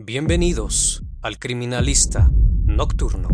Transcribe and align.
Bienvenidos 0.00 1.02
al 1.22 1.40
Criminalista 1.40 2.30
Nocturno. 2.64 3.28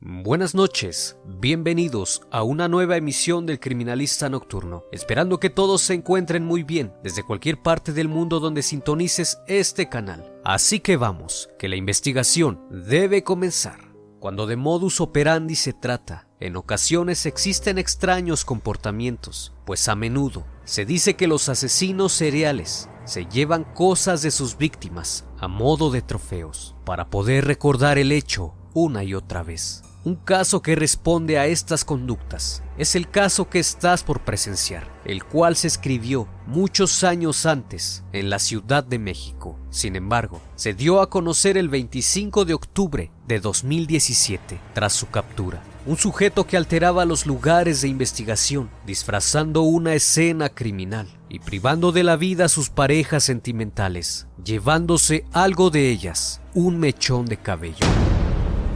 Buenas 0.00 0.54
noches, 0.54 1.18
bienvenidos 1.26 2.22
a 2.30 2.42
una 2.42 2.66
nueva 2.66 2.96
emisión 2.96 3.44
del 3.44 3.60
Criminalista 3.60 4.30
Nocturno, 4.30 4.84
esperando 4.90 5.38
que 5.38 5.50
todos 5.50 5.82
se 5.82 5.92
encuentren 5.92 6.46
muy 6.46 6.62
bien 6.62 6.94
desde 7.02 7.22
cualquier 7.22 7.60
parte 7.60 7.92
del 7.92 8.08
mundo 8.08 8.40
donde 8.40 8.62
sintonices 8.62 9.38
este 9.48 9.90
canal. 9.90 10.40
Así 10.44 10.80
que 10.80 10.96
vamos, 10.96 11.50
que 11.58 11.68
la 11.68 11.76
investigación 11.76 12.66
debe 12.70 13.22
comenzar. 13.22 13.87
Cuando 14.20 14.48
de 14.48 14.56
modus 14.56 15.00
operandi 15.00 15.54
se 15.54 15.72
trata, 15.72 16.26
en 16.40 16.56
ocasiones 16.56 17.24
existen 17.24 17.78
extraños 17.78 18.44
comportamientos, 18.44 19.52
pues 19.64 19.88
a 19.88 19.94
menudo 19.94 20.44
se 20.64 20.84
dice 20.84 21.14
que 21.14 21.28
los 21.28 21.48
asesinos 21.48 22.12
seriales 22.12 22.90
se 23.04 23.26
llevan 23.26 23.62
cosas 23.62 24.22
de 24.22 24.32
sus 24.32 24.58
víctimas 24.58 25.24
a 25.38 25.46
modo 25.46 25.92
de 25.92 26.02
trofeos 26.02 26.74
para 26.84 27.10
poder 27.10 27.44
recordar 27.44 27.96
el 27.96 28.10
hecho 28.10 28.54
una 28.74 29.04
y 29.04 29.14
otra 29.14 29.44
vez. 29.44 29.82
Un 30.04 30.14
caso 30.14 30.62
que 30.62 30.76
responde 30.76 31.38
a 31.38 31.46
estas 31.46 31.84
conductas 31.84 32.62
es 32.78 32.94
el 32.94 33.10
caso 33.10 33.50
que 33.50 33.58
estás 33.58 34.04
por 34.04 34.20
presenciar, 34.20 34.86
el 35.04 35.24
cual 35.24 35.56
se 35.56 35.66
escribió 35.66 36.28
muchos 36.46 37.02
años 37.02 37.46
antes 37.46 38.04
en 38.12 38.30
la 38.30 38.38
Ciudad 38.38 38.84
de 38.84 39.00
México. 39.00 39.58
Sin 39.70 39.96
embargo, 39.96 40.40
se 40.54 40.72
dio 40.72 41.00
a 41.00 41.10
conocer 41.10 41.58
el 41.58 41.68
25 41.68 42.44
de 42.44 42.54
octubre 42.54 43.10
de 43.26 43.40
2017 43.40 44.60
tras 44.72 44.92
su 44.92 45.10
captura. 45.10 45.64
Un 45.84 45.96
sujeto 45.96 46.46
que 46.46 46.56
alteraba 46.56 47.04
los 47.04 47.26
lugares 47.26 47.80
de 47.80 47.88
investigación, 47.88 48.70
disfrazando 48.86 49.62
una 49.62 49.94
escena 49.94 50.48
criminal 50.48 51.08
y 51.28 51.40
privando 51.40 51.90
de 51.90 52.04
la 52.04 52.16
vida 52.16 52.44
a 52.44 52.48
sus 52.48 52.70
parejas 52.70 53.24
sentimentales, 53.24 54.28
llevándose 54.44 55.24
algo 55.32 55.70
de 55.70 55.90
ellas, 55.90 56.40
un 56.54 56.78
mechón 56.78 57.26
de 57.26 57.38
cabello. 57.38 57.86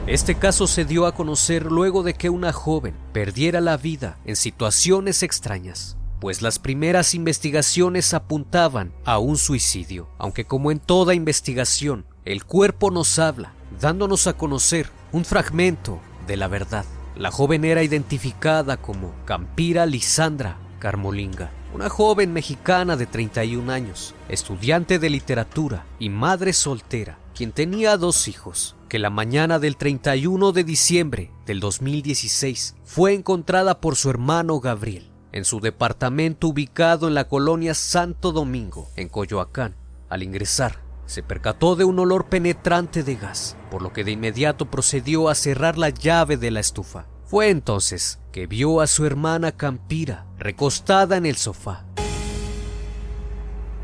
Este 0.09 0.35
caso 0.35 0.67
se 0.67 0.85
dio 0.85 1.07
a 1.07 1.15
conocer 1.15 1.71
luego 1.71 2.03
de 2.03 2.15
que 2.15 2.29
una 2.29 2.53
joven 2.53 2.97
perdiera 3.13 3.61
la 3.61 3.77
vida 3.77 4.19
en 4.25 4.35
situaciones 4.35 5.23
extrañas, 5.23 5.97
pues 6.21 6.43
las 6.43 6.59
primeras 6.59 7.15
investigaciones 7.15 8.13
apuntaban 8.13 8.93
a 9.05 9.19
un 9.19 9.37
suicidio, 9.37 10.09
aunque 10.19 10.45
como 10.45 10.73
en 10.73 10.81
toda 10.81 11.15
investigación, 11.15 12.05
el 12.25 12.45
cuerpo 12.45 12.91
nos 12.91 13.21
habla, 13.21 13.53
dándonos 13.81 14.27
a 14.27 14.33
conocer 14.33 14.91
un 15.13 15.25
fragmento 15.25 16.01
de 16.27 16.37
la 16.37 16.49
verdad. 16.49 16.85
La 17.17 17.31
joven 17.31 17.65
era 17.65 17.85
identificada 17.85 18.79
como 18.79 19.15
Campira 19.25 19.87
Lisandra 19.87 20.59
Carmolinga, 20.81 21.53
una 21.75 21.89
joven 21.89 22.33
mexicana 22.33 22.97
de 22.97 23.07
31 23.07 23.71
años, 23.71 24.17
estudiante 24.29 24.99
de 24.99 25.11
literatura 25.11 25.87
y 26.01 26.09
madre 26.09 26.53
soltera, 26.55 27.19
quien 27.37 27.53
tenía 27.53 27.97
dos 27.97 28.27
hijos, 28.27 28.75
que 28.93 28.99
la 28.99 29.09
mañana 29.09 29.59
del 29.59 29.79
31 29.79 30.53
de 30.53 30.65
diciembre 30.65 31.31
del 31.47 31.61
2016 31.61 32.77
fue 32.85 33.15
encontrada 33.15 33.81
por 33.81 33.97
su 33.97 34.11
hermano 34.11 34.61
Gabriel 34.61 35.11
en 35.33 35.47
su 35.47 35.61
departamento 35.61 36.49
ubicado 36.49 37.09
en 37.09 37.15
la 37.15 37.27
colonia 37.27 37.73
Santo 37.73 38.33
Domingo, 38.33 38.91
en 38.97 39.09
Coyoacán. 39.09 39.77
Al 40.11 40.23
ingresar, 40.23 40.83
se 41.07 41.23
percató 41.23 41.75
de 41.75 41.85
un 41.85 42.01
olor 42.01 42.27
penetrante 42.27 43.03
de 43.03 43.17
gas, 43.17 43.57
por 43.71 43.81
lo 43.81 43.95
que 43.95 44.05
de 44.05 44.11
inmediato 44.11 44.71
procedió 44.71 45.31
a 45.31 45.35
cerrar 45.35 45.79
la 45.79 45.89
llave 45.89 46.37
de 46.37 46.51
la 46.51 46.61
estufa. 46.61 47.07
Fue 47.25 47.49
entonces 47.49 48.19
que 48.31 48.47
vio 48.47 48.83
a 48.83 48.87
su 48.87 49.07
hermana 49.07 49.53
Campira 49.53 50.27
recostada 50.39 51.17
en 51.17 51.25
el 51.25 51.37
sofá. 51.37 51.87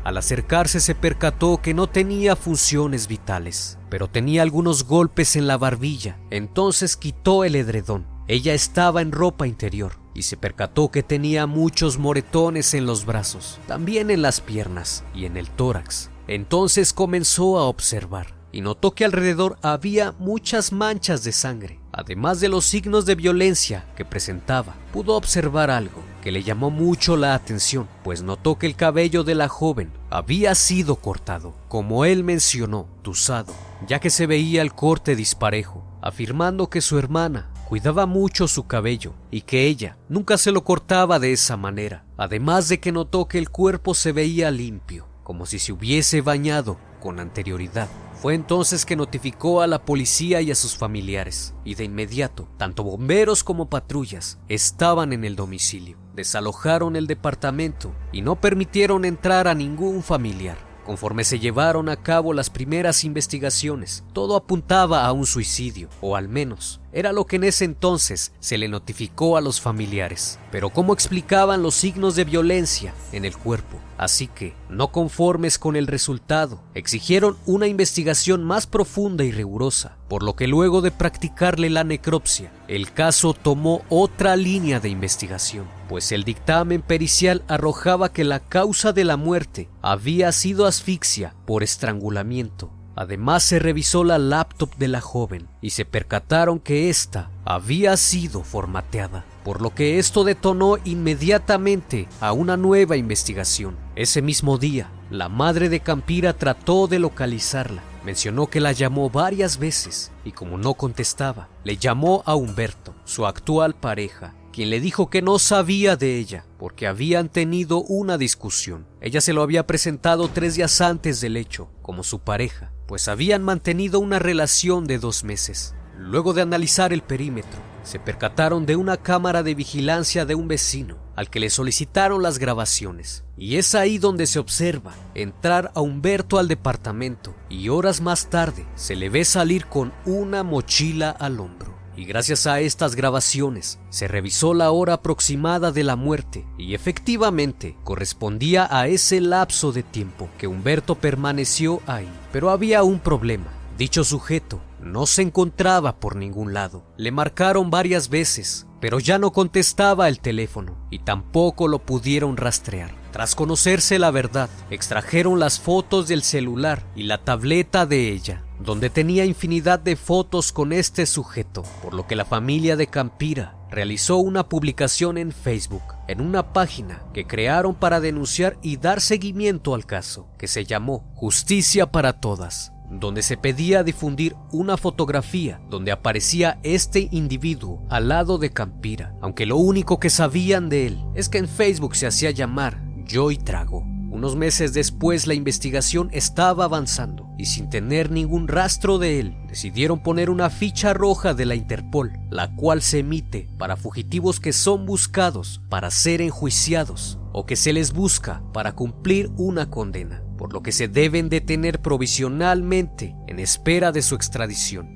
Al 0.09 0.17
acercarse 0.17 0.79
se 0.79 0.95
percató 0.95 1.61
que 1.61 1.75
no 1.75 1.85
tenía 1.85 2.35
funciones 2.35 3.07
vitales, 3.07 3.77
pero 3.91 4.07
tenía 4.07 4.41
algunos 4.41 4.85
golpes 4.85 5.35
en 5.35 5.45
la 5.45 5.55
barbilla. 5.55 6.17
Entonces 6.31 6.97
quitó 6.97 7.43
el 7.43 7.55
edredón. 7.55 8.07
Ella 8.27 8.55
estaba 8.55 9.03
en 9.03 9.11
ropa 9.11 9.45
interior 9.45 9.99
y 10.15 10.23
se 10.23 10.35
percató 10.35 10.89
que 10.89 11.03
tenía 11.03 11.45
muchos 11.45 11.99
moretones 11.99 12.73
en 12.73 12.87
los 12.87 13.05
brazos, 13.05 13.59
también 13.67 14.09
en 14.09 14.23
las 14.23 14.41
piernas 14.41 15.03
y 15.13 15.25
en 15.25 15.37
el 15.37 15.47
tórax. 15.47 16.09
Entonces 16.27 16.91
comenzó 16.91 17.59
a 17.59 17.65
observar 17.65 18.38
y 18.51 18.61
notó 18.61 18.91
que 18.91 19.05
alrededor 19.05 19.57
había 19.61 20.13
muchas 20.19 20.71
manchas 20.71 21.23
de 21.23 21.31
sangre. 21.31 21.79
Además 21.91 22.39
de 22.39 22.49
los 22.49 22.65
signos 22.65 23.05
de 23.05 23.15
violencia 23.15 23.85
que 23.95 24.05
presentaba, 24.05 24.75
pudo 24.93 25.15
observar 25.15 25.71
algo 25.71 26.01
que 26.21 26.31
le 26.31 26.43
llamó 26.43 26.69
mucho 26.69 27.17
la 27.17 27.33
atención, 27.33 27.87
pues 28.03 28.21
notó 28.21 28.57
que 28.57 28.67
el 28.67 28.75
cabello 28.75 29.23
de 29.23 29.35
la 29.35 29.47
joven 29.47 29.91
había 30.09 30.55
sido 30.55 30.97
cortado, 30.97 31.53
como 31.67 32.05
él 32.05 32.23
mencionó, 32.23 32.87
tusado, 33.01 33.53
ya 33.87 33.99
que 33.99 34.09
se 34.09 34.27
veía 34.27 34.61
el 34.61 34.73
corte 34.73 35.15
disparejo, 35.15 35.83
afirmando 36.01 36.69
que 36.69 36.81
su 36.81 36.97
hermana 36.97 37.49
cuidaba 37.67 38.05
mucho 38.05 38.47
su 38.47 38.65
cabello 38.65 39.13
y 39.29 39.41
que 39.41 39.67
ella 39.67 39.97
nunca 40.09 40.37
se 40.37 40.51
lo 40.51 40.63
cortaba 40.63 41.19
de 41.19 41.31
esa 41.33 41.55
manera, 41.55 42.03
además 42.17 42.67
de 42.67 42.79
que 42.79 42.91
notó 42.91 43.27
que 43.27 43.37
el 43.37 43.49
cuerpo 43.49 43.93
se 43.93 44.11
veía 44.11 44.51
limpio, 44.51 45.07
como 45.23 45.45
si 45.45 45.59
se 45.59 45.71
hubiese 45.71 46.21
bañado 46.21 46.77
con 46.99 47.19
anterioridad. 47.19 47.87
Fue 48.19 48.33
entonces 48.33 48.85
que 48.85 48.97
notificó 48.97 49.61
a 49.61 49.67
la 49.67 49.85
policía 49.85 50.41
y 50.41 50.51
a 50.51 50.55
sus 50.55 50.75
familiares, 50.75 51.53
y 51.63 51.75
de 51.75 51.85
inmediato, 51.85 52.49
tanto 52.57 52.83
bomberos 52.83 53.45
como 53.45 53.69
patrullas 53.69 54.39
estaban 54.49 55.13
en 55.13 55.23
el 55.23 55.37
domicilio. 55.37 55.97
Desalojaron 56.15 56.97
el 56.97 57.07
departamento 57.07 57.93
y 58.11 58.21
no 58.21 58.35
permitieron 58.35 59.05
entrar 59.05 59.47
a 59.47 59.55
ningún 59.55 60.03
familiar, 60.03 60.57
conforme 60.85 61.23
se 61.23 61.39
llevaron 61.39 61.87
a 61.87 61.95
cabo 61.95 62.33
las 62.33 62.49
primeras 62.49 63.05
investigaciones, 63.05 64.03
todo 64.11 64.35
apuntaba 64.35 65.05
a 65.05 65.13
un 65.13 65.25
suicidio, 65.25 65.87
o 66.01 66.17
al 66.17 66.27
menos 66.27 66.81
era 66.91 67.13
lo 67.13 67.25
que 67.25 67.35
en 67.35 67.43
ese 67.43 67.65
entonces 67.65 68.31
se 68.39 68.57
le 68.57 68.67
notificó 68.67 69.37
a 69.37 69.41
los 69.41 69.61
familiares. 69.61 70.39
Pero 70.51 70.69
¿cómo 70.69 70.93
explicaban 70.93 71.61
los 71.61 71.75
signos 71.75 72.15
de 72.15 72.23
violencia 72.23 72.93
en 73.11 73.25
el 73.25 73.37
cuerpo? 73.37 73.79
Así 73.97 74.27
que, 74.27 74.53
no 74.69 74.91
conformes 74.91 75.59
con 75.59 75.75
el 75.75 75.85
resultado, 75.85 76.61
exigieron 76.73 77.37
una 77.45 77.67
investigación 77.67 78.43
más 78.45 78.65
profunda 78.65 79.25
y 79.25 79.31
rigurosa, 79.31 79.97
por 80.07 80.23
lo 80.23 80.35
que 80.35 80.47
luego 80.47 80.81
de 80.81 80.91
practicarle 80.91 81.69
la 81.69 81.83
necropsia, 81.83 82.51
el 82.67 82.93
caso 82.93 83.33
tomó 83.33 83.83
otra 83.89 84.37
línea 84.37 84.79
de 84.79 84.89
investigación, 84.89 85.67
pues 85.89 86.11
el 86.13 86.23
dictamen 86.23 86.81
pericial 86.81 87.43
arrojaba 87.47 88.13
que 88.13 88.23
la 88.23 88.39
causa 88.39 88.93
de 88.93 89.03
la 89.03 89.17
muerte 89.17 89.69
había 89.81 90.31
sido 90.31 90.65
asfixia 90.65 91.35
por 91.45 91.61
estrangulamiento 91.61 92.71
Además 92.99 93.43
se 93.43 93.59
revisó 93.59 94.03
la 94.03 94.17
laptop 94.17 94.75
de 94.75 94.89
la 94.89 94.99
joven 94.99 95.47
y 95.61 95.69
se 95.69 95.85
percataron 95.85 96.59
que 96.59 96.89
ésta 96.89 97.31
había 97.45 97.95
sido 97.95 98.43
formateada, 98.43 99.23
por 99.45 99.61
lo 99.61 99.73
que 99.73 99.99
esto 99.99 100.25
detonó 100.25 100.75
inmediatamente 100.83 102.09
a 102.19 102.33
una 102.33 102.57
nueva 102.57 102.97
investigación. 102.97 103.77
Ese 103.95 104.21
mismo 104.21 104.57
día, 104.57 104.91
la 105.09 105.29
madre 105.29 105.69
de 105.69 105.79
Campira 105.79 106.33
trató 106.33 106.87
de 106.87 106.99
localizarla. 106.99 107.83
Mencionó 108.03 108.47
que 108.47 108.59
la 108.59 108.73
llamó 108.73 109.09
varias 109.09 109.59
veces 109.59 110.11
y 110.25 110.33
como 110.33 110.57
no 110.57 110.73
contestaba, 110.73 111.47
le 111.63 111.77
llamó 111.77 112.21
a 112.25 112.35
Humberto, 112.35 112.95
su 113.05 113.25
actual 113.25 113.75
pareja, 113.75 114.33
quien 114.59 114.71
le 114.71 114.81
dijo 114.81 115.09
que 115.09 115.21
no 115.21 115.39
sabía 115.39 115.95
de 115.95 116.17
ella 116.17 116.43
porque 116.57 116.85
habían 116.85 117.29
tenido 117.29 117.81
una 117.81 118.17
discusión. 118.17 118.85
Ella 118.99 119.21
se 119.21 119.31
lo 119.31 119.41
había 119.41 119.65
presentado 119.65 120.27
tres 120.27 120.55
días 120.55 120.81
antes 120.81 121.21
del 121.21 121.37
hecho, 121.37 121.69
como 121.81 122.03
su 122.03 122.19
pareja, 122.19 122.73
pues 122.85 123.07
habían 123.07 123.41
mantenido 123.41 124.01
una 124.01 124.19
relación 124.19 124.85
de 124.85 124.99
dos 124.99 125.23
meses. 125.23 125.75
Luego 125.97 126.33
de 126.33 126.41
analizar 126.41 126.91
el 126.91 127.03
perímetro, 127.03 127.57
se 127.83 127.99
percataron 127.99 128.65
de 128.65 128.75
una 128.75 128.97
cámara 128.97 129.43
de 129.43 129.55
vigilancia 129.55 130.25
de 130.25 130.35
un 130.35 130.49
vecino 130.49 130.97
al 131.15 131.29
que 131.29 131.39
le 131.39 131.49
solicitaron 131.49 132.21
las 132.21 132.37
grabaciones. 132.37 133.23
Y 133.37 133.55
es 133.55 133.75
ahí 133.75 133.97
donde 133.97 134.27
se 134.27 134.39
observa 134.39 134.93
entrar 135.15 135.71
a 135.73 135.79
Humberto 135.79 136.37
al 136.37 136.49
departamento 136.49 137.33
y 137.47 137.69
horas 137.69 138.01
más 138.01 138.29
tarde 138.29 138.67
se 138.75 138.97
le 138.97 139.07
ve 139.07 139.23
salir 139.23 139.67
con 139.67 139.93
una 140.05 140.43
mochila 140.43 141.11
al 141.11 141.39
hombro. 141.39 141.78
Y 141.99 142.05
gracias 142.05 142.47
a 142.47 142.61
estas 142.61 142.95
grabaciones 142.95 143.77
se 143.89 144.07
revisó 144.07 144.53
la 144.53 144.71
hora 144.71 144.93
aproximada 144.93 145.73
de 145.73 145.83
la 145.83 145.97
muerte 145.97 146.45
y 146.57 146.73
efectivamente 146.73 147.75
correspondía 147.83 148.69
a 148.71 148.87
ese 148.87 149.19
lapso 149.19 149.73
de 149.73 149.83
tiempo 149.83 150.29
que 150.37 150.47
Humberto 150.47 150.95
permaneció 150.95 151.81
ahí. 151.87 152.07
Pero 152.31 152.51
había 152.51 152.83
un 152.83 152.99
problema. 152.99 153.47
Dicho 153.77 154.05
sujeto 154.05 154.61
no 154.81 155.07
se 155.07 155.23
encontraba 155.23 155.99
por 155.99 156.15
ningún 156.15 156.53
lado. 156.53 156.85
Le 156.95 157.11
marcaron 157.11 157.69
varias 157.69 158.07
veces, 158.07 158.65
pero 158.79 159.01
ya 159.01 159.19
no 159.19 159.33
contestaba 159.33 160.07
el 160.07 160.21
teléfono 160.21 160.77
y 160.89 160.99
tampoco 160.99 161.67
lo 161.67 161.79
pudieron 161.79 162.37
rastrear. 162.37 162.98
Tras 163.11 163.35
conocerse 163.35 163.99
la 163.99 164.11
verdad, 164.11 164.49
extrajeron 164.69 165.39
las 165.39 165.59
fotos 165.59 166.07
del 166.07 166.23
celular 166.23 166.83
y 166.95 167.03
la 167.03 167.19
tableta 167.19 167.85
de 167.85 168.11
ella 168.11 168.43
donde 168.59 168.89
tenía 168.89 169.25
infinidad 169.25 169.79
de 169.79 169.95
fotos 169.95 170.51
con 170.51 170.73
este 170.73 171.05
sujeto, 171.05 171.63
por 171.81 171.93
lo 171.93 172.05
que 172.05 172.15
la 172.15 172.25
familia 172.25 172.75
de 172.75 172.87
Campira 172.87 173.55
realizó 173.71 174.17
una 174.17 174.49
publicación 174.49 175.17
en 175.17 175.31
Facebook, 175.31 175.83
en 176.07 176.21
una 176.21 176.51
página 176.53 177.03
que 177.13 177.25
crearon 177.25 177.75
para 177.75 177.99
denunciar 177.99 178.57
y 178.61 178.77
dar 178.77 178.99
seguimiento 178.99 179.75
al 179.75 179.85
caso, 179.85 180.27
que 180.37 180.47
se 180.47 180.65
llamó 180.65 181.09
Justicia 181.15 181.91
para 181.91 182.19
Todas, 182.19 182.73
donde 182.89 183.21
se 183.21 183.37
pedía 183.37 183.83
difundir 183.83 184.35
una 184.51 184.75
fotografía 184.75 185.61
donde 185.69 185.91
aparecía 185.91 186.59
este 186.63 187.07
individuo 187.11 187.81
al 187.89 188.09
lado 188.09 188.39
de 188.39 188.51
Campira, 188.51 189.15
aunque 189.21 189.45
lo 189.45 189.57
único 189.57 189.99
que 189.99 190.09
sabían 190.09 190.67
de 190.67 190.87
él 190.87 191.05
es 191.15 191.29
que 191.29 191.37
en 191.37 191.47
Facebook 191.47 191.95
se 191.95 192.07
hacía 192.07 192.31
llamar 192.31 192.88
Joy 193.09 193.37
Trago. 193.37 193.79
Unos 194.11 194.35
meses 194.35 194.71
después 194.73 195.25
la 195.25 195.33
investigación 195.33 196.09
estaba 196.11 196.65
avanzando 196.65 197.27
y 197.39 197.45
sin 197.45 197.67
tener 197.67 198.11
ningún 198.11 198.47
rastro 198.47 198.99
de 198.99 199.19
él, 199.19 199.37
decidieron 199.47 200.03
poner 200.03 200.29
una 200.29 200.51
ficha 200.51 200.93
roja 200.93 201.33
de 201.33 201.45
la 201.45 201.55
Interpol, 201.55 202.19
la 202.29 202.55
cual 202.55 202.83
se 202.83 202.99
emite 202.99 203.47
para 203.57 203.77
fugitivos 203.77 204.39
que 204.39 204.53
son 204.53 204.85
buscados 204.85 205.59
para 205.69 205.89
ser 205.89 206.21
enjuiciados 206.21 207.17
o 207.31 207.47
que 207.47 207.55
se 207.55 207.73
les 207.73 207.93
busca 207.93 208.43
para 208.53 208.73
cumplir 208.73 209.31
una 209.37 209.71
condena, 209.71 210.23
por 210.37 210.53
lo 210.53 210.61
que 210.61 210.71
se 210.71 210.87
deben 210.87 211.29
detener 211.29 211.81
provisionalmente 211.81 213.15
en 213.27 213.39
espera 213.39 213.91
de 213.91 214.03
su 214.03 214.13
extradición. 214.13 214.87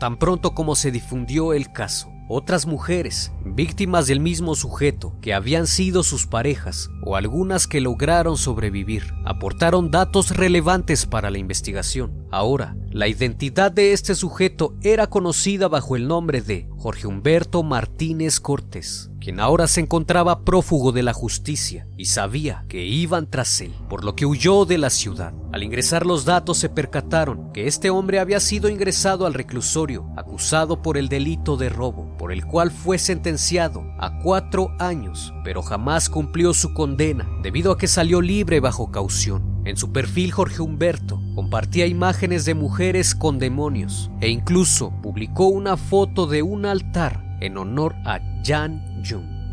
Tan 0.00 0.18
pronto 0.18 0.54
como 0.54 0.74
se 0.74 0.90
difundió 0.90 1.54
el 1.54 1.72
caso, 1.72 2.10
otras 2.28 2.66
mujeres, 2.66 3.32
víctimas 3.44 4.06
del 4.06 4.20
mismo 4.20 4.54
sujeto, 4.54 5.14
que 5.20 5.34
habían 5.34 5.66
sido 5.66 6.02
sus 6.02 6.26
parejas 6.26 6.90
o 7.02 7.16
algunas 7.16 7.66
que 7.66 7.80
lograron 7.80 8.36
sobrevivir, 8.36 9.14
aportaron 9.24 9.90
datos 9.90 10.36
relevantes 10.36 11.06
para 11.06 11.30
la 11.30 11.38
investigación. 11.38 12.26
Ahora, 12.30 12.76
la 12.90 13.08
identidad 13.08 13.72
de 13.72 13.92
este 13.92 14.14
sujeto 14.14 14.74
era 14.82 15.06
conocida 15.06 15.68
bajo 15.68 15.96
el 15.96 16.08
nombre 16.08 16.40
de 16.40 16.68
Jorge 16.76 17.06
Humberto 17.06 17.62
Martínez 17.62 18.40
Cortés 18.40 19.10
ahora 19.40 19.66
se 19.66 19.80
encontraba 19.80 20.44
prófugo 20.44 20.92
de 20.92 21.02
la 21.02 21.12
justicia 21.12 21.88
y 21.96 22.06
sabía 22.06 22.64
que 22.68 22.84
iban 22.84 23.28
tras 23.28 23.60
él, 23.60 23.74
por 23.88 24.04
lo 24.04 24.14
que 24.14 24.24
huyó 24.24 24.64
de 24.64 24.78
la 24.78 24.90
ciudad. 24.90 25.34
Al 25.52 25.62
ingresar 25.62 26.06
los 26.06 26.24
datos 26.24 26.58
se 26.58 26.68
percataron 26.68 27.52
que 27.52 27.66
este 27.66 27.90
hombre 27.90 28.20
había 28.20 28.40
sido 28.40 28.68
ingresado 28.68 29.26
al 29.26 29.34
reclusorio 29.34 30.06
acusado 30.16 30.80
por 30.82 30.96
el 30.96 31.08
delito 31.08 31.56
de 31.56 31.68
robo, 31.68 32.16
por 32.18 32.32
el 32.32 32.46
cual 32.46 32.70
fue 32.70 32.98
sentenciado 32.98 33.84
a 33.98 34.18
cuatro 34.20 34.70
años, 34.78 35.34
pero 35.44 35.62
jamás 35.62 36.08
cumplió 36.08 36.54
su 36.54 36.72
condena 36.72 37.28
debido 37.42 37.72
a 37.72 37.78
que 37.78 37.88
salió 37.88 38.20
libre 38.20 38.60
bajo 38.60 38.90
caución. 38.90 39.56
En 39.64 39.76
su 39.76 39.90
perfil 39.92 40.30
Jorge 40.30 40.62
Humberto 40.62 41.20
compartía 41.34 41.86
imágenes 41.86 42.44
de 42.44 42.54
mujeres 42.54 43.16
con 43.16 43.40
demonios 43.40 44.12
e 44.20 44.28
incluso 44.28 44.92
publicó 45.02 45.46
una 45.46 45.76
foto 45.76 46.28
de 46.28 46.42
un 46.42 46.66
altar 46.66 47.36
en 47.40 47.58
honor 47.58 47.96
a 48.04 48.20
Jan 48.44 48.95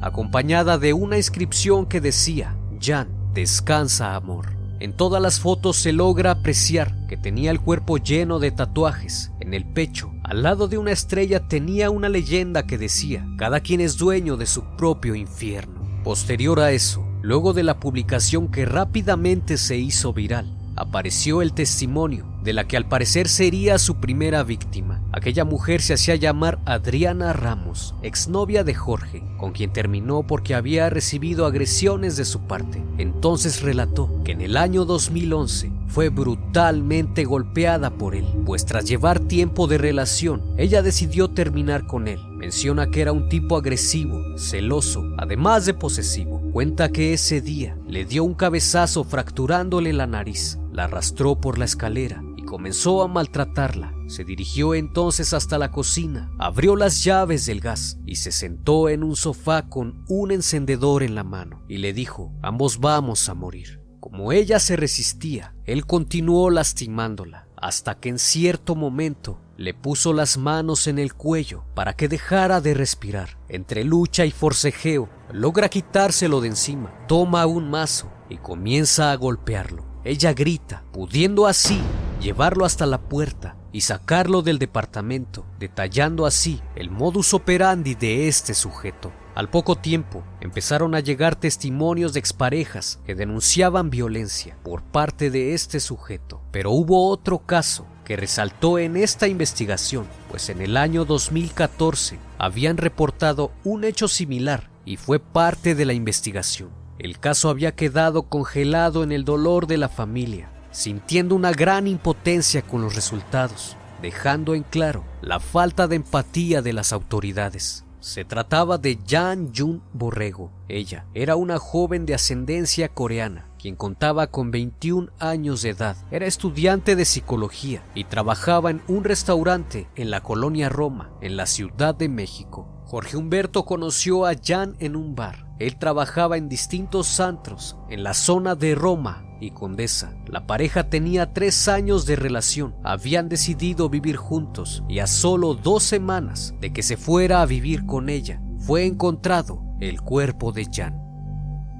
Acompañada 0.01 0.77
de 0.77 0.93
una 0.93 1.17
inscripción 1.17 1.85
que 1.85 2.01
decía, 2.01 2.55
Jan, 2.81 3.07
descansa 3.33 4.15
amor. 4.15 4.47
En 4.79 4.93
todas 4.93 5.21
las 5.21 5.39
fotos 5.39 5.77
se 5.77 5.93
logra 5.93 6.31
apreciar 6.31 7.07
que 7.07 7.15
tenía 7.15 7.51
el 7.51 7.61
cuerpo 7.61 7.97
lleno 7.97 8.39
de 8.39 8.51
tatuajes. 8.51 9.31
En 9.39 9.53
el 9.53 9.65
pecho, 9.65 10.11
al 10.23 10.43
lado 10.43 10.67
de 10.67 10.77
una 10.77 10.91
estrella, 10.91 11.47
tenía 11.47 11.89
una 11.89 12.09
leyenda 12.09 12.65
que 12.65 12.77
decía, 12.77 13.25
cada 13.37 13.61
quien 13.61 13.79
es 13.79 13.97
dueño 13.97 14.35
de 14.35 14.45
su 14.45 14.63
propio 14.75 15.15
infierno. 15.15 15.81
Posterior 16.03 16.59
a 16.59 16.71
eso, 16.71 17.07
luego 17.21 17.53
de 17.53 17.63
la 17.63 17.79
publicación 17.79 18.49
que 18.49 18.65
rápidamente 18.65 19.57
se 19.57 19.77
hizo 19.77 20.11
viral, 20.11 20.53
apareció 20.75 21.41
el 21.41 21.53
testimonio 21.53 22.32
de 22.43 22.53
la 22.53 22.67
que 22.67 22.77
al 22.77 22.87
parecer 22.87 23.29
sería 23.29 23.77
su 23.77 23.95
primera 23.95 24.43
víctima. 24.43 25.01
Aquella 25.11 25.45
mujer 25.45 25.81
se 25.81 25.93
hacía 25.93 26.15
llamar 26.15 26.59
Adriana 26.65 27.33
Ramos, 27.33 27.95
exnovia 28.01 28.63
de 28.63 28.73
Jorge, 28.73 29.23
con 29.37 29.53
quien 29.53 29.71
terminó 29.71 30.23
porque 30.23 30.55
había 30.55 30.89
recibido 30.89 31.45
agresiones 31.45 32.17
de 32.17 32.25
su 32.25 32.41
parte. 32.41 32.83
Entonces 32.97 33.61
relató 33.61 34.09
que 34.23 34.33
en 34.33 34.41
el 34.41 34.57
año 34.57 34.85
2011 34.85 35.71
fue 35.87 36.09
brutalmente 36.09 37.23
golpeada 37.23 37.91
por 37.91 38.15
él, 38.15 38.25
pues 38.45 38.65
tras 38.65 38.85
llevar 38.85 39.19
tiempo 39.19 39.67
de 39.67 39.77
relación, 39.77 40.41
ella 40.57 40.81
decidió 40.81 41.29
terminar 41.29 41.85
con 41.85 42.07
él. 42.07 42.19
Menciona 42.35 42.89
que 42.89 43.01
era 43.01 43.11
un 43.11 43.29
tipo 43.29 43.55
agresivo, 43.55 44.19
celoso, 44.37 45.03
además 45.17 45.65
de 45.65 45.75
posesivo. 45.75 46.41
Cuenta 46.51 46.89
que 46.89 47.13
ese 47.13 47.41
día 47.41 47.77
le 47.87 48.05
dio 48.05 48.23
un 48.23 48.33
cabezazo 48.33 49.03
fracturándole 49.03 49.93
la 49.93 50.07
nariz, 50.07 50.57
la 50.71 50.85
arrastró 50.85 51.35
por 51.35 51.57
la 51.57 51.65
escalera 51.65 52.23
comenzó 52.45 53.01
a 53.01 53.07
maltratarla. 53.07 53.93
Se 54.07 54.23
dirigió 54.23 54.75
entonces 54.75 55.33
hasta 55.33 55.57
la 55.57 55.71
cocina, 55.71 56.31
abrió 56.39 56.75
las 56.75 57.03
llaves 57.03 57.45
del 57.45 57.59
gas 57.59 57.97
y 58.05 58.15
se 58.17 58.31
sentó 58.31 58.89
en 58.89 59.03
un 59.03 59.15
sofá 59.15 59.69
con 59.69 60.03
un 60.07 60.31
encendedor 60.31 61.03
en 61.03 61.15
la 61.15 61.23
mano 61.23 61.63
y 61.67 61.77
le 61.77 61.93
dijo, 61.93 62.31
ambos 62.41 62.79
vamos 62.79 63.29
a 63.29 63.33
morir. 63.33 63.81
Como 63.99 64.31
ella 64.31 64.59
se 64.59 64.75
resistía, 64.75 65.55
él 65.65 65.85
continuó 65.85 66.49
lastimándola 66.49 67.47
hasta 67.63 67.97
que 67.97 68.09
en 68.09 68.19
cierto 68.19 68.75
momento 68.75 69.39
le 69.55 69.73
puso 69.73 70.11
las 70.11 70.37
manos 70.37 70.87
en 70.87 70.99
el 70.99 71.13
cuello 71.13 71.63
para 71.73 71.93
que 71.93 72.09
dejara 72.09 72.59
de 72.59 72.73
respirar. 72.73 73.37
Entre 73.47 73.85
lucha 73.85 74.25
y 74.25 74.31
forcejeo, 74.31 75.07
logra 75.31 75.69
quitárselo 75.69 76.41
de 76.41 76.49
encima, 76.49 76.93
toma 77.07 77.45
un 77.45 77.69
mazo 77.69 78.11
y 78.29 78.37
comienza 78.37 79.13
a 79.13 79.15
golpearlo. 79.15 79.92
Ella 80.05 80.33
grita, 80.33 80.83
pudiendo 80.91 81.47
así 81.47 81.79
llevarlo 82.19 82.65
hasta 82.65 82.85
la 82.85 82.99
puerta 82.99 83.55
y 83.71 83.81
sacarlo 83.81 84.41
del 84.41 84.59
departamento, 84.59 85.45
detallando 85.59 86.25
así 86.25 86.61
el 86.75 86.91
modus 86.91 87.33
operandi 87.33 87.95
de 87.95 88.27
este 88.27 88.53
sujeto. 88.53 89.13
Al 89.33 89.49
poco 89.49 89.77
tiempo 89.77 90.23
empezaron 90.41 90.93
a 90.93 90.99
llegar 90.99 91.35
testimonios 91.35 92.13
de 92.13 92.19
exparejas 92.19 92.99
que 93.05 93.15
denunciaban 93.15 93.89
violencia 93.89 94.57
por 94.61 94.83
parte 94.83 95.31
de 95.31 95.53
este 95.53 95.79
sujeto. 95.79 96.41
Pero 96.51 96.71
hubo 96.71 97.09
otro 97.09 97.39
caso 97.39 97.87
que 98.03 98.17
resaltó 98.17 98.79
en 98.79 98.97
esta 98.97 99.27
investigación, 99.27 100.05
pues 100.29 100.49
en 100.49 100.61
el 100.61 100.75
año 100.77 101.05
2014 101.05 102.19
habían 102.37 102.75
reportado 102.77 103.51
un 103.63 103.85
hecho 103.85 104.07
similar 104.07 104.69
y 104.85 104.97
fue 104.97 105.19
parte 105.19 105.75
de 105.75 105.85
la 105.85 105.93
investigación. 105.93 106.82
El 106.99 107.19
caso 107.19 107.49
había 107.49 107.73
quedado 107.73 108.23
congelado 108.23 109.03
en 109.03 109.11
el 109.11 109.25
dolor 109.25 109.67
de 109.67 109.77
la 109.77 109.89
familia, 109.89 110.49
sintiendo 110.71 111.35
una 111.35 111.51
gran 111.51 111.87
impotencia 111.87 112.61
con 112.61 112.81
los 112.81 112.95
resultados, 112.95 113.75
dejando 114.01 114.53
en 114.53 114.63
claro 114.63 115.03
la 115.21 115.39
falta 115.39 115.87
de 115.87 115.95
empatía 115.95 116.61
de 116.61 116.73
las 116.73 116.93
autoridades. 116.93 117.83
Se 117.99 118.25
trataba 118.25 118.77
de 118.77 118.99
Jan 119.07 119.53
Jun 119.55 119.81
Borrego. 119.93 120.51
Ella 120.67 121.05
era 121.13 121.37
una 121.37 121.57
joven 121.57 122.05
de 122.05 122.13
ascendencia 122.13 122.89
coreana, 122.89 123.47
quien 123.57 123.77
contaba 123.77 124.27
con 124.27 124.51
21 124.51 125.09
años 125.19 125.61
de 125.61 125.69
edad. 125.69 125.95
Era 126.11 126.25
estudiante 126.25 126.97
de 126.97 127.05
psicología 127.05 127.81
y 127.95 128.03
trabajaba 128.03 128.71
en 128.71 128.81
un 128.89 129.05
restaurante 129.05 129.87
en 129.95 130.11
la 130.11 130.21
colonia 130.21 130.67
Roma, 130.67 131.11
en 131.21 131.37
la 131.37 131.45
Ciudad 131.45 131.95
de 131.95 132.09
México. 132.09 132.67
Jorge 132.83 133.15
Humberto 133.15 133.63
conoció 133.63 134.25
a 134.25 134.33
Jan 134.35 134.75
en 134.79 134.97
un 134.97 135.15
bar. 135.15 135.47
Él 135.63 135.77
trabajaba 135.77 136.35
en 136.35 136.49
distintos 136.49 137.21
antros 137.21 137.77
en 137.89 138.03
la 138.03 138.13
zona 138.13 138.55
de 138.55 138.75
Roma 138.75 139.23
y 139.39 139.51
Condesa. 139.51 140.13
La 140.27 140.45
pareja 140.45 140.89
tenía 140.89 141.31
tres 141.31 141.69
años 141.69 142.05
de 142.05 142.17
relación, 142.17 142.75
habían 142.83 143.29
decidido 143.29 143.87
vivir 143.87 144.17
juntos 144.17 144.83
y 144.89 144.99
a 144.99 145.07
solo 145.07 145.53
dos 145.53 145.83
semanas 145.83 146.53
de 146.59 146.73
que 146.73 146.83
se 146.83 146.97
fuera 146.97 147.41
a 147.41 147.45
vivir 147.45 147.85
con 147.85 148.09
ella, 148.09 148.41
fue 148.59 148.85
encontrado 148.85 149.63
el 149.79 150.01
cuerpo 150.01 150.51
de 150.51 150.67
Jan. 150.69 151.01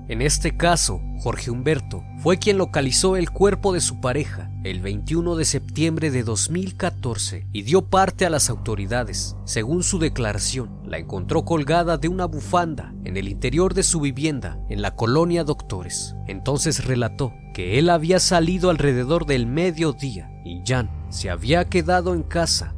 En 0.07 0.21
este 0.21 0.55
caso, 0.55 1.01
Jorge 1.19 1.51
Humberto 1.51 2.05
fue 2.19 2.37
quien 2.37 2.57
localizó 2.57 3.17
el 3.17 3.31
cuerpo 3.31 3.73
de 3.73 3.81
su 3.81 3.99
pareja 3.99 4.49
el 4.63 4.81
21 4.81 5.35
de 5.35 5.43
septiembre 5.43 6.09
de 6.09 6.23
2014 6.23 7.47
y 7.51 7.63
dio 7.63 7.89
parte 7.89 8.25
a 8.25 8.29
las 8.29 8.49
autoridades. 8.49 9.35
Según 9.43 9.83
su 9.83 9.99
declaración, 9.99 10.79
la 10.85 10.99
encontró 10.99 11.43
colgada 11.43 11.97
de 11.97 12.07
una 12.07 12.25
bufanda 12.25 12.92
en 13.13 13.17
el 13.17 13.27
interior 13.27 13.75
de 13.75 13.83
su 13.83 13.99
vivienda 13.99 14.57
en 14.69 14.81
la 14.81 14.95
colonia 14.95 15.43
Doctores. 15.43 16.15
Entonces 16.25 16.83
relató 16.83 17.31
que 17.53 17.77
él 17.77 17.91
había 17.91 18.19
salido 18.19 18.71
alrededor 18.71 19.27
del 19.27 19.45
mediodía 19.45 20.31
y 20.43 20.63
Jan 20.65 20.89
se 21.09 21.29
había 21.29 21.65
quedado 21.65 22.15
en 22.15 22.23
casa 22.23 22.73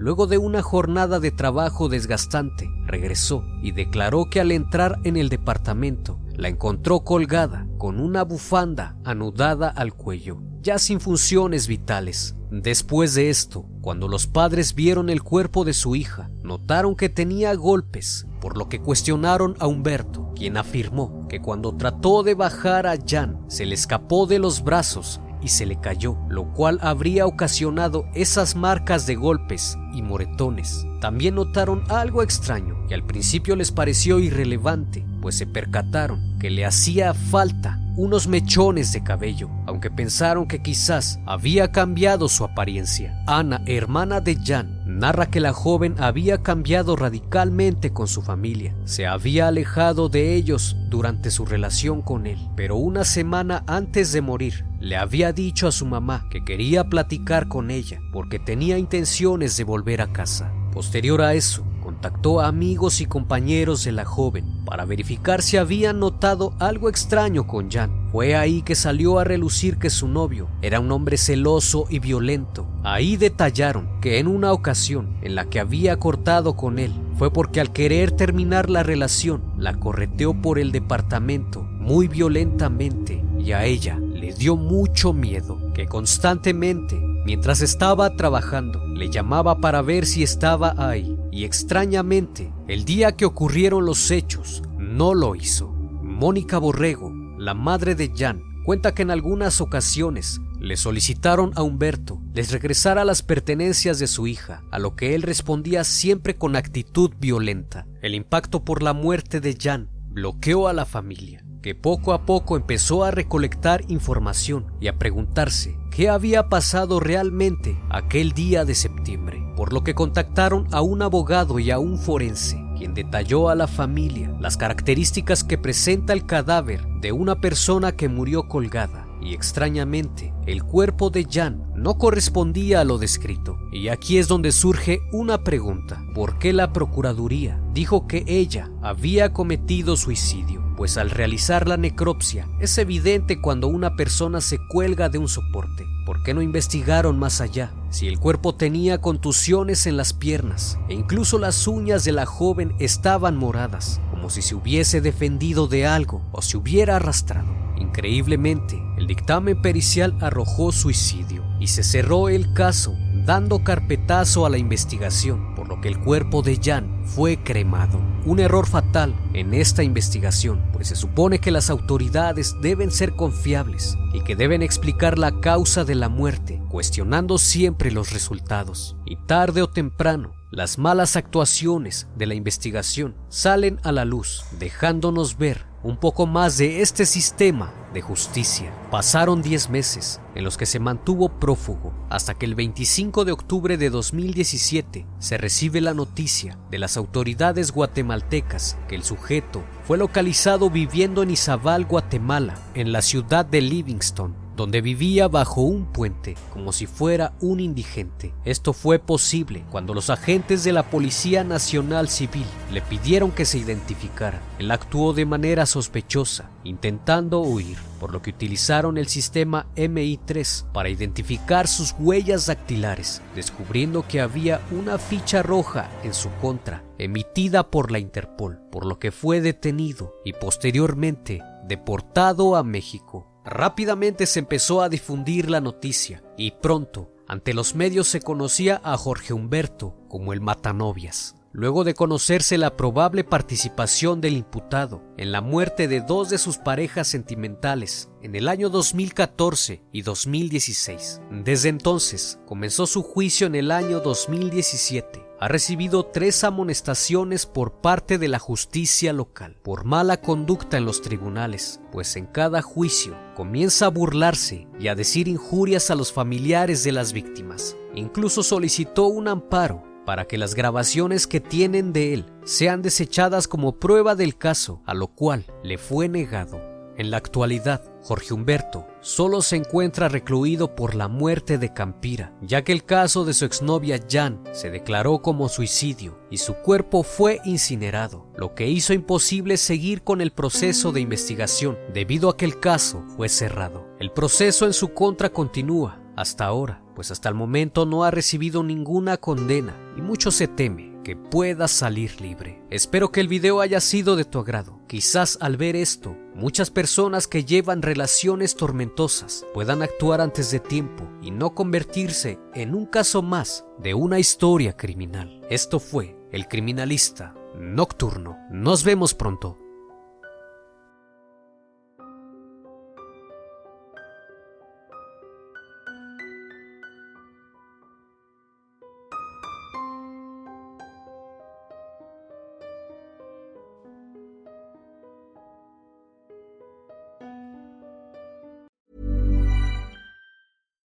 Luego 0.00 0.26
de 0.26 0.38
una 0.38 0.62
jornada 0.62 1.20
de 1.20 1.30
trabajo 1.30 1.90
desgastante, 1.90 2.70
regresó 2.86 3.44
y 3.62 3.72
declaró 3.72 4.30
que 4.30 4.40
al 4.40 4.50
entrar 4.50 4.98
en 5.04 5.18
el 5.18 5.28
departamento 5.28 6.18
la 6.34 6.48
encontró 6.48 7.00
colgada 7.00 7.66
con 7.76 8.00
una 8.00 8.24
bufanda 8.24 8.96
anudada 9.04 9.68
al 9.68 9.92
cuello, 9.92 10.40
ya 10.62 10.78
sin 10.78 11.00
funciones 11.00 11.66
vitales. 11.66 12.36
Después 12.50 13.14
de 13.14 13.30
esto, 13.30 13.64
cuando 13.80 14.08
los 14.08 14.26
padres 14.26 14.74
vieron 14.74 15.08
el 15.08 15.22
cuerpo 15.22 15.64
de 15.64 15.72
su 15.72 15.94
hija, 15.94 16.30
notaron 16.42 16.96
que 16.96 17.08
tenía 17.08 17.54
golpes, 17.54 18.26
por 18.40 18.58
lo 18.58 18.68
que 18.68 18.80
cuestionaron 18.80 19.56
a 19.60 19.68
Humberto, 19.68 20.32
quien 20.34 20.56
afirmó 20.56 21.28
que 21.28 21.40
cuando 21.40 21.76
trató 21.76 22.22
de 22.22 22.34
bajar 22.34 22.86
a 22.86 22.98
Jan 23.06 23.40
se 23.48 23.66
le 23.66 23.74
escapó 23.74 24.26
de 24.26 24.40
los 24.40 24.64
brazos 24.64 25.20
y 25.42 25.48
se 25.48 25.64
le 25.64 25.80
cayó, 25.80 26.16
lo 26.28 26.52
cual 26.52 26.78
habría 26.82 27.26
ocasionado 27.26 28.06
esas 28.14 28.56
marcas 28.56 29.06
de 29.06 29.14
golpes 29.14 29.78
y 29.94 30.02
moretones. 30.02 30.86
También 31.00 31.36
notaron 31.36 31.84
algo 31.88 32.22
extraño 32.22 32.86
que 32.88 32.94
al 32.94 33.06
principio 33.06 33.56
les 33.56 33.70
pareció 33.70 34.18
irrelevante, 34.18 35.06
pues 35.22 35.36
se 35.36 35.46
percataron 35.46 36.38
que 36.38 36.50
le 36.50 36.66
hacía 36.66 37.14
falta 37.14 37.78
unos 38.00 38.28
mechones 38.28 38.92
de 38.92 39.02
cabello, 39.02 39.50
aunque 39.66 39.90
pensaron 39.90 40.48
que 40.48 40.62
quizás 40.62 41.20
había 41.26 41.70
cambiado 41.70 42.30
su 42.30 42.44
apariencia. 42.44 43.22
Ana, 43.26 43.62
hermana 43.66 44.22
de 44.22 44.36
Jan, 44.42 44.80
narra 44.86 45.26
que 45.26 45.38
la 45.38 45.52
joven 45.52 45.94
había 45.98 46.38
cambiado 46.42 46.96
radicalmente 46.96 47.92
con 47.92 48.08
su 48.08 48.22
familia. 48.22 48.74
Se 48.86 49.06
había 49.06 49.48
alejado 49.48 50.08
de 50.08 50.34
ellos 50.34 50.78
durante 50.88 51.30
su 51.30 51.44
relación 51.44 52.00
con 52.00 52.26
él, 52.26 52.38
pero 52.56 52.76
una 52.76 53.04
semana 53.04 53.64
antes 53.66 54.12
de 54.12 54.22
morir 54.22 54.64
le 54.80 54.96
había 54.96 55.34
dicho 55.34 55.68
a 55.68 55.72
su 55.72 55.84
mamá 55.84 56.26
que 56.30 56.42
quería 56.42 56.84
platicar 56.84 57.48
con 57.48 57.70
ella 57.70 58.00
porque 58.14 58.38
tenía 58.38 58.78
intenciones 58.78 59.58
de 59.58 59.64
volver 59.64 60.00
a 60.00 60.10
casa. 60.10 60.50
Posterior 60.72 61.20
a 61.20 61.34
eso, 61.34 61.66
contactó 61.80 62.40
a 62.40 62.46
amigos 62.46 63.00
y 63.00 63.06
compañeros 63.06 63.84
de 63.84 63.92
la 63.92 64.04
joven 64.04 64.44
para 64.64 64.84
verificar 64.84 65.42
si 65.42 65.56
habían 65.56 65.98
notado 65.98 66.52
algo 66.58 66.88
extraño 66.88 67.46
con 67.46 67.70
Jan. 67.70 68.08
Fue 68.12 68.36
ahí 68.36 68.62
que 68.62 68.74
salió 68.74 69.18
a 69.18 69.24
relucir 69.24 69.78
que 69.78 69.90
su 69.90 70.08
novio 70.08 70.48
era 70.62 70.80
un 70.80 70.92
hombre 70.92 71.16
celoso 71.16 71.86
y 71.88 71.98
violento. 71.98 72.66
Ahí 72.82 73.16
detallaron 73.16 74.00
que 74.00 74.18
en 74.18 74.26
una 74.26 74.52
ocasión 74.52 75.16
en 75.22 75.34
la 75.34 75.46
que 75.46 75.60
había 75.60 75.96
cortado 75.98 76.56
con 76.56 76.78
él 76.78 76.92
fue 77.16 77.32
porque 77.32 77.60
al 77.60 77.72
querer 77.72 78.12
terminar 78.12 78.70
la 78.70 78.82
relación 78.82 79.42
la 79.58 79.74
correteó 79.74 80.34
por 80.34 80.58
el 80.58 80.72
departamento 80.72 81.62
muy 81.62 82.08
violentamente 82.08 83.24
y 83.38 83.52
a 83.52 83.64
ella 83.64 83.98
le 83.98 84.32
dio 84.32 84.56
mucho 84.56 85.12
miedo 85.12 85.72
que 85.72 85.86
constantemente, 85.86 87.00
mientras 87.24 87.60
estaba 87.60 88.16
trabajando, 88.16 88.86
le 88.86 89.10
llamaba 89.10 89.60
para 89.60 89.82
ver 89.82 90.06
si 90.06 90.22
estaba 90.22 90.74
ahí. 90.76 91.16
Y 91.30 91.44
extrañamente, 91.44 92.52
el 92.68 92.84
día 92.84 93.12
que 93.12 93.24
ocurrieron 93.24 93.86
los 93.86 94.10
hechos, 94.10 94.62
no 94.78 95.14
lo 95.14 95.34
hizo. 95.34 95.68
Mónica 96.02 96.58
Borrego, 96.58 97.12
la 97.38 97.54
madre 97.54 97.94
de 97.94 98.12
Jan, 98.16 98.42
cuenta 98.64 98.94
que 98.94 99.02
en 99.02 99.10
algunas 99.10 99.60
ocasiones 99.60 100.40
le 100.58 100.76
solicitaron 100.76 101.52
a 101.56 101.62
Humberto 101.62 102.20
les 102.34 102.52
regresara 102.52 103.04
las 103.04 103.22
pertenencias 103.22 103.98
de 103.98 104.06
su 104.06 104.26
hija, 104.26 104.62
a 104.70 104.78
lo 104.78 104.94
que 104.94 105.14
él 105.14 105.22
respondía 105.22 105.84
siempre 105.84 106.36
con 106.36 106.54
actitud 106.54 107.10
violenta. 107.18 107.86
El 108.02 108.14
impacto 108.14 108.64
por 108.64 108.82
la 108.82 108.92
muerte 108.92 109.40
de 109.40 109.56
Jan 109.60 109.88
bloqueó 110.10 110.68
a 110.68 110.72
la 110.72 110.84
familia 110.84 111.44
que 111.62 111.74
poco 111.74 112.12
a 112.12 112.24
poco 112.24 112.56
empezó 112.56 113.04
a 113.04 113.10
recolectar 113.10 113.84
información 113.88 114.66
y 114.80 114.88
a 114.88 114.98
preguntarse 114.98 115.76
qué 115.90 116.08
había 116.08 116.48
pasado 116.48 117.00
realmente 117.00 117.78
aquel 117.90 118.32
día 118.32 118.64
de 118.64 118.74
septiembre, 118.74 119.42
por 119.56 119.72
lo 119.72 119.84
que 119.84 119.94
contactaron 119.94 120.66
a 120.72 120.80
un 120.80 121.02
abogado 121.02 121.58
y 121.58 121.70
a 121.70 121.78
un 121.78 121.98
forense, 121.98 122.64
quien 122.78 122.94
detalló 122.94 123.50
a 123.50 123.54
la 123.54 123.66
familia 123.66 124.34
las 124.40 124.56
características 124.56 125.44
que 125.44 125.58
presenta 125.58 126.12
el 126.12 126.24
cadáver 126.24 126.86
de 127.00 127.12
una 127.12 127.40
persona 127.40 127.92
que 127.92 128.08
murió 128.08 128.48
colgada 128.48 129.06
y 129.20 129.34
extrañamente 129.34 130.32
el 130.46 130.64
cuerpo 130.64 131.10
de 131.10 131.26
Jan 131.30 131.70
no 131.76 131.98
correspondía 131.98 132.80
a 132.80 132.84
lo 132.84 132.96
descrito. 132.96 133.58
Y 133.70 133.88
aquí 133.88 134.16
es 134.16 134.28
donde 134.28 134.50
surge 134.50 135.00
una 135.12 135.44
pregunta. 135.44 136.02
¿Por 136.14 136.38
qué 136.38 136.52
la 136.54 136.72
Procuraduría 136.72 137.60
dijo 137.74 138.06
que 138.06 138.24
ella 138.26 138.70
había 138.82 139.34
cometido 139.34 139.96
suicidio? 139.96 140.69
Pues 140.80 140.96
al 140.96 141.10
realizar 141.10 141.68
la 141.68 141.76
necropsia 141.76 142.48
es 142.58 142.78
evidente 142.78 143.42
cuando 143.42 143.68
una 143.68 143.96
persona 143.96 144.40
se 144.40 144.56
cuelga 144.66 145.10
de 145.10 145.18
un 145.18 145.28
soporte. 145.28 145.84
¿Por 146.06 146.22
qué 146.22 146.32
no 146.32 146.40
investigaron 146.40 147.18
más 147.18 147.42
allá? 147.42 147.74
Si 147.90 148.08
el 148.08 148.18
cuerpo 148.18 148.54
tenía 148.54 148.96
contusiones 148.96 149.86
en 149.86 149.98
las 149.98 150.14
piernas 150.14 150.78
e 150.88 150.94
incluso 150.94 151.38
las 151.38 151.66
uñas 151.66 152.04
de 152.04 152.12
la 152.12 152.24
joven 152.24 152.74
estaban 152.78 153.36
moradas, 153.36 154.00
como 154.10 154.30
si 154.30 154.40
se 154.40 154.54
hubiese 154.54 155.02
defendido 155.02 155.66
de 155.66 155.86
algo 155.86 156.22
o 156.32 156.40
se 156.40 156.56
hubiera 156.56 156.96
arrastrado. 156.96 157.54
Increíblemente, 157.76 158.82
el 158.96 159.06
dictamen 159.06 159.60
pericial 159.60 160.16
arrojó 160.22 160.72
suicidio 160.72 161.44
y 161.60 161.66
se 161.66 161.82
cerró 161.82 162.30
el 162.30 162.54
caso 162.54 162.94
dando 163.26 163.62
carpetazo 163.62 164.46
a 164.46 164.50
la 164.50 164.58
investigación, 164.58 165.54
por 165.54 165.68
lo 165.68 165.80
que 165.80 165.88
el 165.88 166.00
cuerpo 166.00 166.42
de 166.42 166.58
Jan 166.62 167.02
fue 167.04 167.42
cremado. 167.42 168.00
Un 168.24 168.40
error 168.40 168.66
fatal 168.66 168.79
en 168.92 169.54
esta 169.54 169.84
investigación, 169.84 170.60
pues 170.72 170.88
se 170.88 170.96
supone 170.96 171.38
que 171.38 171.52
las 171.52 171.70
autoridades 171.70 172.56
deben 172.60 172.90
ser 172.90 173.14
confiables 173.14 173.96
y 174.12 174.22
que 174.22 174.34
deben 174.34 174.62
explicar 174.62 175.16
la 175.16 175.40
causa 175.40 175.84
de 175.84 175.94
la 175.94 176.08
muerte, 176.08 176.60
cuestionando 176.68 177.38
siempre 177.38 177.92
los 177.92 178.12
resultados. 178.12 178.96
Y 179.06 179.14
tarde 179.26 179.62
o 179.62 179.68
temprano, 179.68 180.32
las 180.50 180.78
malas 180.78 181.14
actuaciones 181.14 182.08
de 182.16 182.26
la 182.26 182.34
investigación 182.34 183.14
salen 183.28 183.78
a 183.84 183.92
la 183.92 184.04
luz, 184.04 184.44
dejándonos 184.58 185.38
ver 185.38 185.64
un 185.82 185.96
poco 185.96 186.26
más 186.26 186.58
de 186.58 186.82
este 186.82 187.06
sistema 187.06 187.72
de 187.94 188.02
justicia. 188.02 188.72
Pasaron 188.90 189.42
10 189.42 189.70
meses 189.70 190.20
en 190.34 190.44
los 190.44 190.56
que 190.56 190.66
se 190.66 190.78
mantuvo 190.78 191.28
prófugo 191.28 191.94
hasta 192.10 192.34
que 192.34 192.46
el 192.46 192.54
25 192.54 193.24
de 193.24 193.32
octubre 193.32 193.76
de 193.76 193.90
2017 193.90 195.06
se 195.18 195.38
recibe 195.38 195.80
la 195.80 195.94
noticia 195.94 196.58
de 196.70 196.78
las 196.78 196.96
autoridades 196.96 197.72
guatemaltecas 197.72 198.76
que 198.88 198.96
el 198.96 199.04
sujeto 199.04 199.62
fue 199.84 199.98
localizado 199.98 200.68
viviendo 200.68 201.22
en 201.22 201.30
Izabal, 201.30 201.84
Guatemala, 201.84 202.54
en 202.74 202.92
la 202.92 203.02
ciudad 203.02 203.46
de 203.46 203.60
Livingston, 203.60 204.34
donde 204.56 204.80
vivía 204.80 205.28
bajo 205.28 205.62
un 205.62 205.86
puente 205.86 206.36
como 206.52 206.72
si 206.72 206.86
fuera 206.86 207.32
un 207.40 207.60
indigente. 207.60 208.34
Esto 208.44 208.72
fue 208.72 208.98
posible 208.98 209.64
cuando 209.70 209.94
los 209.94 210.10
agentes 210.10 210.64
de 210.64 210.72
la 210.72 210.90
Policía 210.90 211.44
Nacional 211.44 212.08
Civil 212.08 212.46
le 212.72 212.82
pidieron 212.82 213.30
que 213.30 213.44
se 213.44 213.58
identificara. 213.58 214.40
Él 214.58 214.70
actuó 214.70 215.12
de 215.12 215.26
manera 215.26 215.66
sospechosa, 215.66 216.50
intentando 216.64 217.40
huir, 217.40 217.78
por 217.98 218.12
lo 218.12 218.22
que 218.22 218.30
utilizaron 218.30 218.98
el 218.98 219.08
sistema 219.08 219.66
MI3 219.76 220.72
para 220.72 220.88
identificar 220.88 221.68
sus 221.68 221.94
huellas 221.98 222.46
dactilares, 222.46 223.22
descubriendo 223.34 224.06
que 224.06 224.20
había 224.20 224.60
una 224.70 224.98
ficha 224.98 225.42
roja 225.42 225.90
en 226.02 226.14
su 226.14 226.30
contra, 226.40 226.84
emitida 226.98 227.70
por 227.70 227.90
la 227.90 227.98
Interpol, 227.98 228.60
por 228.70 228.86
lo 228.86 228.98
que 228.98 229.12
fue 229.12 229.40
detenido 229.40 230.14
y 230.24 230.32
posteriormente 230.32 231.42
deportado 231.66 232.56
a 232.56 232.64
México. 232.64 233.29
Rápidamente 233.44 234.26
se 234.26 234.40
empezó 234.40 234.82
a 234.82 234.88
difundir 234.88 235.50
la 235.50 235.60
noticia 235.60 236.22
y 236.36 236.52
pronto 236.52 237.10
ante 237.26 237.54
los 237.54 237.74
medios 237.74 238.08
se 238.08 238.20
conocía 238.20 238.80
a 238.84 238.96
Jorge 238.96 239.32
Humberto 239.32 239.94
como 240.08 240.32
el 240.32 240.40
matanovias. 240.40 241.36
Luego 241.52 241.82
de 241.82 241.94
conocerse 241.94 242.58
la 242.58 242.76
probable 242.76 243.24
participación 243.24 244.20
del 244.20 244.36
imputado 244.36 245.02
en 245.16 245.32
la 245.32 245.40
muerte 245.40 245.88
de 245.88 246.00
dos 246.00 246.28
de 246.28 246.38
sus 246.38 246.58
parejas 246.58 247.08
sentimentales 247.08 248.08
en 248.22 248.36
el 248.36 248.48
año 248.48 248.68
2014 248.68 249.82
y 249.90 250.02
2016. 250.02 251.22
Desde 251.44 251.68
entonces 251.68 252.38
comenzó 252.46 252.86
su 252.86 253.02
juicio 253.02 253.48
en 253.48 253.56
el 253.56 253.70
año 253.72 254.00
2017 254.00 255.29
ha 255.40 255.48
recibido 255.48 256.04
tres 256.04 256.44
amonestaciones 256.44 257.46
por 257.46 257.80
parte 257.80 258.18
de 258.18 258.28
la 258.28 258.38
justicia 258.38 259.14
local 259.14 259.56
por 259.62 259.86
mala 259.86 260.20
conducta 260.20 260.76
en 260.76 260.84
los 260.84 261.00
tribunales, 261.00 261.80
pues 261.92 262.14
en 262.16 262.26
cada 262.26 262.60
juicio 262.60 263.16
comienza 263.34 263.86
a 263.86 263.88
burlarse 263.88 264.68
y 264.78 264.88
a 264.88 264.94
decir 264.94 265.28
injurias 265.28 265.90
a 265.90 265.94
los 265.94 266.12
familiares 266.12 266.84
de 266.84 266.92
las 266.92 267.14
víctimas. 267.14 267.74
Incluso 267.94 268.42
solicitó 268.42 269.06
un 269.06 269.28
amparo 269.28 269.82
para 270.04 270.26
que 270.26 270.36
las 270.36 270.54
grabaciones 270.54 271.26
que 271.26 271.40
tienen 271.40 271.94
de 271.94 272.12
él 272.12 272.26
sean 272.44 272.82
desechadas 272.82 273.48
como 273.48 273.78
prueba 273.78 274.14
del 274.14 274.36
caso, 274.36 274.82
a 274.84 274.92
lo 274.92 275.06
cual 275.06 275.46
le 275.62 275.78
fue 275.78 276.10
negado. 276.10 276.69
En 277.00 277.10
la 277.10 277.16
actualidad, 277.16 277.82
Jorge 278.02 278.34
Humberto 278.34 278.86
solo 279.00 279.40
se 279.40 279.56
encuentra 279.56 280.10
recluido 280.10 280.74
por 280.74 280.94
la 280.94 281.08
muerte 281.08 281.56
de 281.56 281.72
Campira, 281.72 282.34
ya 282.42 282.62
que 282.62 282.72
el 282.72 282.84
caso 282.84 283.24
de 283.24 283.32
su 283.32 283.46
exnovia 283.46 283.98
Jan 284.06 284.42
se 284.52 284.70
declaró 284.70 285.22
como 285.22 285.48
suicidio 285.48 286.18
y 286.30 286.36
su 286.36 286.56
cuerpo 286.56 287.02
fue 287.02 287.40
incinerado, 287.46 288.26
lo 288.36 288.54
que 288.54 288.68
hizo 288.68 288.92
imposible 288.92 289.56
seguir 289.56 290.02
con 290.02 290.20
el 290.20 290.30
proceso 290.30 290.92
de 290.92 291.00
investigación 291.00 291.78
debido 291.94 292.28
a 292.28 292.36
que 292.36 292.44
el 292.44 292.60
caso 292.60 293.02
fue 293.16 293.30
cerrado. 293.30 293.88
El 293.98 294.12
proceso 294.12 294.66
en 294.66 294.74
su 294.74 294.92
contra 294.92 295.30
continúa 295.30 296.02
hasta 296.16 296.44
ahora, 296.44 296.82
pues 296.94 297.10
hasta 297.10 297.30
el 297.30 297.34
momento 297.34 297.86
no 297.86 298.04
ha 298.04 298.10
recibido 298.10 298.62
ninguna 298.62 299.16
condena 299.16 299.74
y 299.96 300.02
mucho 300.02 300.30
se 300.30 300.48
teme 300.48 300.89
que 301.10 301.16
pueda 301.16 301.66
salir 301.66 302.20
libre. 302.20 302.62
Espero 302.70 303.10
que 303.10 303.18
el 303.18 303.26
video 303.26 303.60
haya 303.60 303.80
sido 303.80 304.14
de 304.14 304.24
tu 304.24 304.38
agrado. 304.38 304.78
Quizás 304.86 305.38
al 305.40 305.56
ver 305.56 305.74
esto, 305.74 306.16
muchas 306.36 306.70
personas 306.70 307.26
que 307.26 307.44
llevan 307.44 307.82
relaciones 307.82 308.54
tormentosas 308.54 309.44
puedan 309.52 309.82
actuar 309.82 310.20
antes 310.20 310.52
de 310.52 310.60
tiempo 310.60 311.10
y 311.20 311.32
no 311.32 311.52
convertirse 311.52 312.38
en 312.54 312.76
un 312.76 312.86
caso 312.86 313.22
más 313.22 313.64
de 313.80 313.92
una 313.94 314.20
historia 314.20 314.76
criminal. 314.76 315.40
Esto 315.50 315.80
fue 315.80 316.16
El 316.30 316.46
Criminalista 316.46 317.34
Nocturno. 317.58 318.38
Nos 318.48 318.84
vemos 318.84 319.12
pronto. 319.12 319.58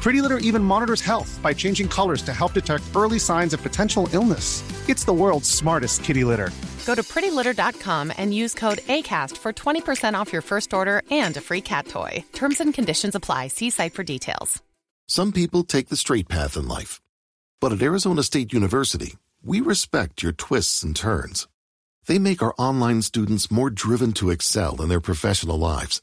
Pretty 0.00 0.22
Litter 0.22 0.38
even 0.38 0.64
monitors 0.64 1.02
health 1.02 1.38
by 1.42 1.52
changing 1.52 1.86
colors 1.86 2.22
to 2.22 2.32
help 2.32 2.54
detect 2.54 2.84
early 2.96 3.18
signs 3.18 3.52
of 3.52 3.62
potential 3.62 4.08
illness. 4.12 4.62
It's 4.88 5.04
the 5.04 5.12
world's 5.12 5.50
smartest 5.50 6.02
kitty 6.02 6.24
litter. 6.24 6.50
Go 6.86 6.94
to 6.94 7.02
prettylitter.com 7.02 8.12
and 8.16 8.32
use 8.32 8.54
code 8.54 8.78
ACAST 8.78 9.36
for 9.36 9.52
20% 9.52 10.14
off 10.14 10.32
your 10.32 10.42
first 10.42 10.72
order 10.72 11.02
and 11.10 11.36
a 11.36 11.40
free 11.40 11.60
cat 11.60 11.86
toy. 11.86 12.24
Terms 12.32 12.60
and 12.60 12.72
conditions 12.72 13.14
apply. 13.14 13.48
See 13.48 13.68
site 13.68 13.92
for 13.92 14.02
details. 14.02 14.62
Some 15.06 15.32
people 15.32 15.64
take 15.64 15.88
the 15.88 15.96
straight 15.96 16.28
path 16.28 16.56
in 16.56 16.66
life. 16.66 17.02
But 17.60 17.72
at 17.72 17.82
Arizona 17.82 18.22
State 18.22 18.52
University, 18.52 19.16
we 19.44 19.60
respect 19.60 20.22
your 20.22 20.32
twists 20.32 20.82
and 20.82 20.96
turns. 20.96 21.46
They 22.06 22.18
make 22.18 22.40
our 22.42 22.54
online 22.56 23.02
students 23.02 23.50
more 23.50 23.68
driven 23.68 24.12
to 24.12 24.30
excel 24.30 24.80
in 24.80 24.88
their 24.88 25.00
professional 25.00 25.58
lives. 25.58 26.00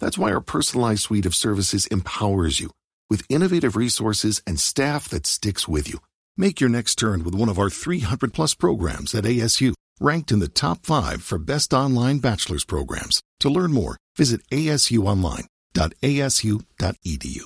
That's 0.00 0.18
why 0.18 0.32
our 0.32 0.40
personalized 0.40 1.02
suite 1.02 1.24
of 1.24 1.34
services 1.34 1.86
empowers 1.86 2.60
you 2.60 2.70
with 3.10 3.24
innovative 3.28 3.76
resources 3.76 4.40
and 4.46 4.58
staff 4.58 5.08
that 5.08 5.26
sticks 5.26 5.68
with 5.68 5.88
you. 5.88 6.00
Make 6.36 6.60
your 6.60 6.70
next 6.70 6.96
turn 6.96 7.24
with 7.24 7.34
one 7.34 7.48
of 7.48 7.58
our 7.58 7.70
300 7.70 8.32
plus 8.32 8.54
programs 8.54 9.14
at 9.14 9.24
ASU, 9.24 9.74
ranked 10.00 10.32
in 10.32 10.38
the 10.38 10.48
top 10.48 10.86
five 10.86 11.22
for 11.22 11.38
best 11.38 11.74
online 11.74 12.18
bachelor's 12.18 12.64
programs. 12.64 13.20
To 13.40 13.50
learn 13.50 13.72
more, 13.72 13.96
visit 14.16 14.40
asuonline.asu.edu. 14.50 17.42